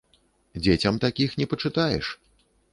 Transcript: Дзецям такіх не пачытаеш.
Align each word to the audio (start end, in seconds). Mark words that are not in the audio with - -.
Дзецям 0.63 0.97
такіх 1.05 1.37
не 1.43 1.49
пачытаеш. 1.53 2.05